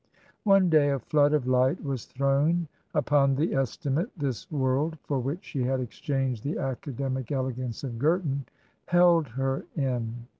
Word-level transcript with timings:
One 0.45 0.67
day 0.67 0.89
a 0.89 0.97
flood 0.97 1.31
of 1.31 1.45
light 1.45 1.83
was 1.83 2.05
thrown 2.05 2.67
upon 2.95 3.35
the 3.35 3.53
esti 3.53 3.91
mate 3.91 4.07
this 4.17 4.49
world, 4.49 4.97
for 5.03 5.19
which 5.19 5.45
she 5.45 5.61
had 5.61 5.79
exchanged 5.79 6.43
the 6.43 6.57
academic 6.57 7.31
elegance 7.31 7.83
of 7.83 7.99
Girton, 7.99 8.45
held 8.87 9.27
her 9.27 9.63
in. 9.75 10.25